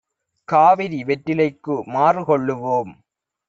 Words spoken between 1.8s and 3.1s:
மாறுகொள்ளு வோம்